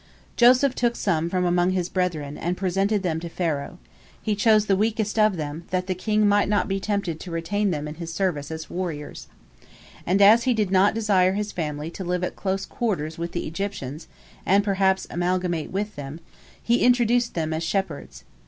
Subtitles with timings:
[0.35, 3.77] Joseph took some from among his brethren, and presented them to Pharaoh.
[4.19, 7.69] He chose the weakest of them, that the king might not be tempted to retain
[7.69, 9.27] them in his service as warriors.
[10.03, 13.45] And as he did not desire his family to live at close quarters with the
[13.45, 14.07] Egyptians
[14.43, 16.19] and perhaps amalgamate with them,
[16.63, 18.23] he introduced them as shepherds.